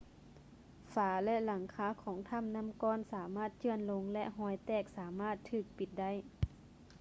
[0.93, 6.11] ຝາ ແລະ ຫລັງຄາຂອງຖໍ້ານໍ້າກ້ອນສາມາດເຈື່ອນລົງ ແລະ ຮອຍແຕກສາມາດຖືກປິດໄດ້